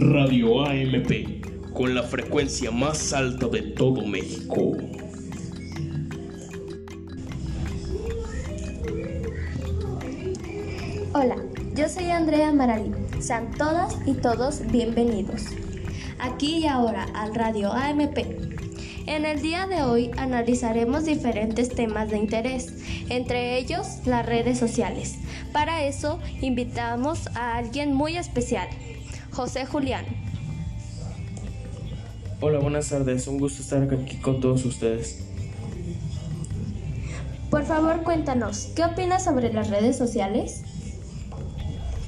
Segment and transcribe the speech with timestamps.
[0.00, 4.76] Radio AMP, con la frecuencia más alta de todo México.
[11.12, 11.36] Hola,
[11.74, 12.92] yo soy Andrea Maralí.
[13.18, 15.46] Sean todas y todos bienvenidos.
[16.20, 18.18] Aquí y ahora al Radio AMP.
[19.06, 22.72] En el día de hoy analizaremos diferentes temas de interés,
[23.08, 25.16] entre ellos las redes sociales.
[25.52, 28.68] Para eso invitamos a alguien muy especial,
[29.38, 30.04] José Julián.
[32.40, 33.28] Hola, buenas tardes.
[33.28, 35.20] Un gusto estar aquí con todos ustedes.
[37.48, 40.62] Por favor, cuéntanos, ¿qué opinas sobre las redes sociales?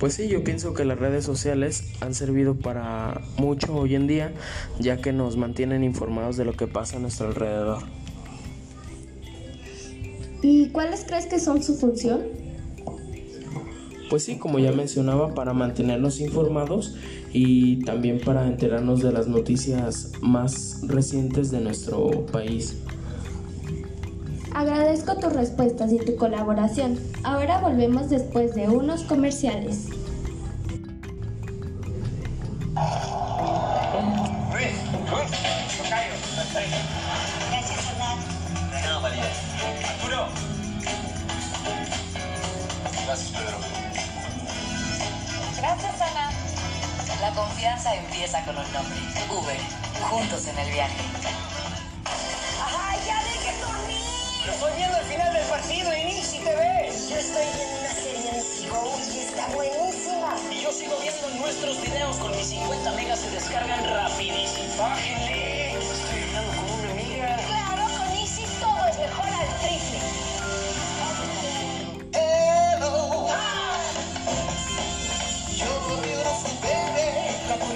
[0.00, 4.32] Pues sí, yo pienso que las redes sociales han servido para mucho hoy en día,
[4.80, 7.84] ya que nos mantienen informados de lo que pasa a nuestro alrededor.
[10.42, 12.22] ¿Y cuáles crees que son su función?
[14.10, 16.96] Pues sí, como ya mencionaba, para mantenernos informados
[17.32, 22.76] y también para enterarnos de las noticias más recientes de nuestro país.
[24.52, 26.98] Agradezco tus respuestas y tu colaboración.
[27.22, 29.88] Ahora volvemos después de unos comerciales.
[45.56, 46.29] Gracias, Ana.
[47.20, 48.98] La confianza empieza con un nombre.
[49.28, 49.60] Uber.
[50.08, 50.96] Juntos en el viaje.
[52.64, 54.00] ¡Ay, ya dejen dormir!
[54.46, 57.10] Lo estoy viendo al final del partido y ni si te ves.
[57.10, 60.34] Yo estoy viendo una serie en Go y está buenísima.
[60.50, 64.76] Y yo sigo viendo nuestros videos con mis 50 megas se descargan rapidísimo.
[64.78, 65.59] Bájenle.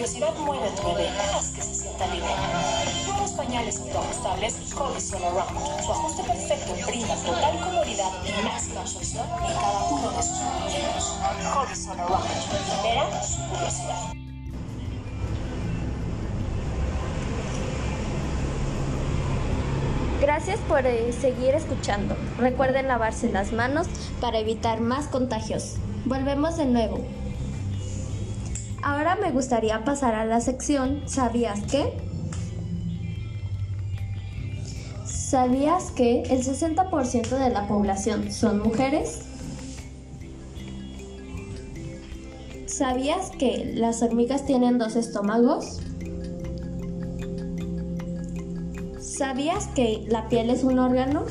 [0.05, 1.09] Curiosidad mueve tu bebé.
[1.35, 2.29] Haz que se sienta libre.
[3.07, 5.83] Nuevos pañales autoajustables Hobby Solo Round.
[5.83, 11.19] Su ajuste perfecto brinda total comodidad y máxima absorción en cada uno de sus movimientos.
[11.55, 12.27] Hobby Solo Round.
[12.83, 14.13] Libera su curiosidad.
[20.21, 22.15] Gracias por eh, seguir escuchando.
[22.37, 23.87] Recuerden lavarse las manos
[24.21, 25.77] para evitar más contagios.
[26.05, 27.24] Volvemos de nuevo.
[28.85, 31.91] Ahora me gustaría pasar a la sección ¿Sabías qué?
[35.07, 39.23] ¿Sabías que el 60% de la población son mujeres?
[42.67, 45.81] ¿Sabías que las hormigas tienen dos estómagos?
[49.01, 51.25] ¿Sabías que la piel es un órgano?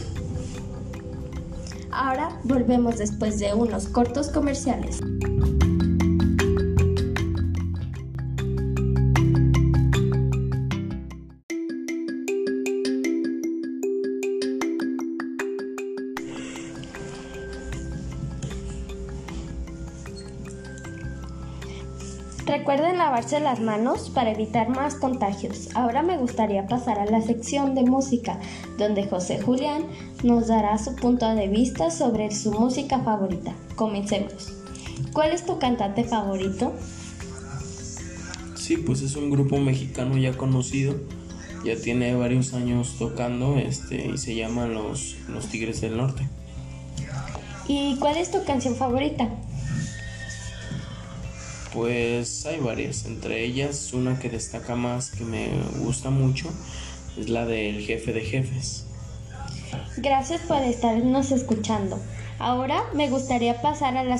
[1.92, 5.02] Ahora volvemos después de unos cortos comerciales.
[22.46, 25.70] Recuerden lavarse las manos para evitar más contagios.
[25.76, 28.38] Ahora me gustaría pasar a la sección de música,
[28.78, 29.86] donde José Julián
[30.24, 33.54] nos dará su punto de vista sobre su música favorita.
[33.76, 34.52] Comencemos.
[35.14, 36.74] ¿Cuál es tu cantante favorito?
[38.56, 40.96] Sí, pues es un grupo mexicano ya conocido,
[41.64, 46.28] ya tiene varios años tocando este, y se llama Los, los Tigres del Norte.
[47.70, 49.30] ¿Y cuál es tu canción favorita?
[51.74, 56.50] Pues hay varias, entre ellas una que destaca más, que me gusta mucho,
[57.18, 58.86] es la del jefe de jefes.
[59.98, 62.00] Gracias por estarnos escuchando.
[62.38, 64.20] Ahora me gustaría pasar a la,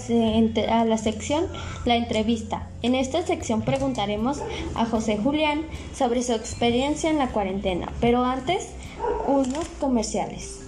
[0.70, 1.46] a la sección
[1.86, 2.70] La entrevista.
[2.82, 4.40] En esta sección preguntaremos
[4.76, 5.64] a José Julián
[5.96, 8.70] sobre su experiencia en la cuarentena, pero antes
[9.28, 10.63] unos comerciales.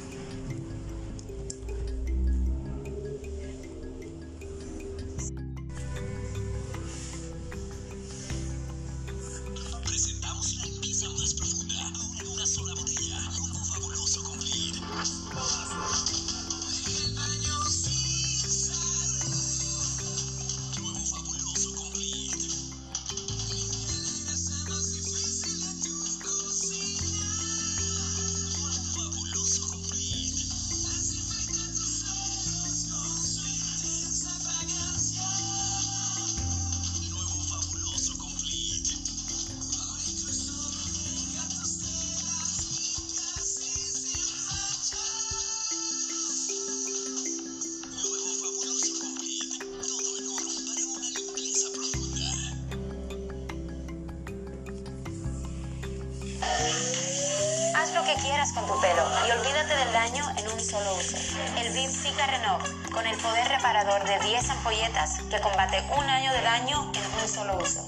[58.16, 61.18] Que quieras con tu pelo y olvídate del daño en un solo uso.
[61.58, 66.32] El VIP Zika Renov, con el poder reparador de 10 ampolletas que combate un año
[66.32, 67.86] de daño en un solo uso.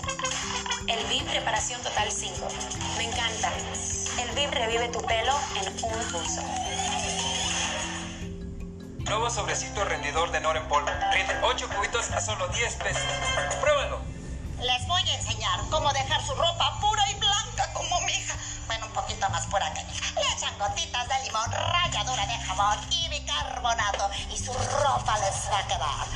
[0.88, 2.48] El VIP Reparación Total 5.
[2.98, 3.52] Me encanta.
[4.20, 6.42] El VIP revive tu pelo en un uso.
[9.00, 10.90] Nuevo sobrecito rendidor de Nor en polvo.
[11.14, 13.04] Rinde 8 cubitos a solo 10 pesos.
[13.62, 14.00] Pruébalo.
[14.62, 17.07] Les voy a enseñar cómo dejar su ropa pura
[20.58, 26.08] gotitas de limón, ralladura de jabón y bicarbonato y su ropa les va a quedar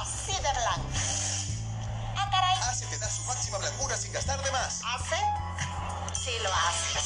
[0.00, 0.98] así de blanca.
[2.16, 2.58] Ah, caray.
[2.68, 4.82] Hace te da su máxima blancura sin gastar de más.
[4.84, 5.16] ¿Hace?
[6.14, 6.98] Sí lo hace.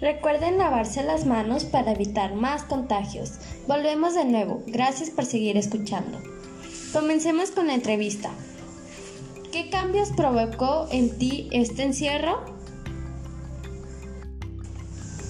[0.00, 3.34] Recuerden lavarse las manos para evitar más contagios.
[3.68, 4.62] Volvemos de nuevo.
[4.66, 6.18] Gracias por seguir escuchando.
[6.92, 8.30] Comencemos con la entrevista.
[9.52, 12.61] ¿Qué cambios provocó en ti este encierro?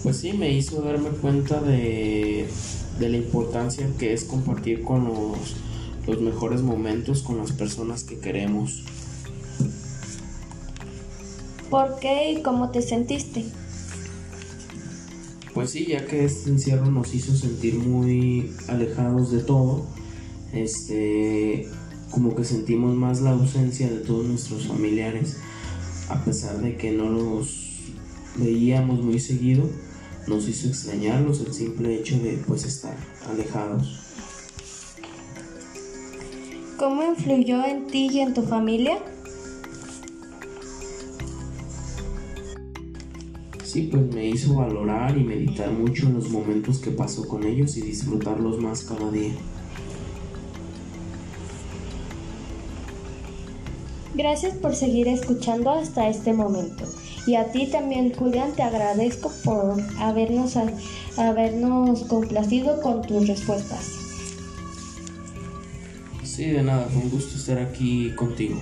[0.02, 2.48] Pues sí, me hizo darme cuenta de,
[2.98, 5.56] de la importancia que es compartir con los,
[6.06, 8.84] los mejores momentos con las personas que queremos.
[11.70, 13.44] ¿Por qué y cómo te sentiste?
[15.54, 19.86] Pues sí, ya que este encierro nos hizo sentir muy alejados de todo,
[20.52, 21.68] este,
[22.10, 25.38] como que sentimos más la ausencia de todos nuestros familiares,
[26.08, 27.78] a pesar de que no los
[28.36, 29.68] veíamos muy seguido,
[30.26, 32.96] nos hizo extrañarlos el simple hecho de pues estar
[33.28, 34.00] alejados.
[36.78, 38.98] ¿Cómo influyó en ti y en tu familia?
[43.64, 47.76] Sí, pues me hizo valorar y meditar mucho en los momentos que pasó con ellos
[47.76, 49.32] y disfrutarlos más cada día.
[54.22, 56.84] Gracias por seguir escuchando hasta este momento.
[57.26, 60.56] Y a ti también, Julián, te agradezco por habernos,
[61.16, 63.90] habernos complacido con tus respuestas.
[66.22, 68.54] Sí, de nada, fue un gusto estar aquí contigo.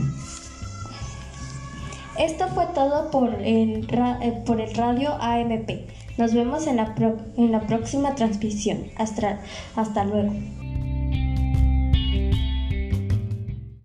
[2.18, 5.90] Esto fue todo por el, eh, por el radio AMP.
[6.16, 8.84] Nos vemos en la, pro, en la próxima transmisión.
[8.96, 9.42] Hasta,
[9.76, 10.32] hasta luego.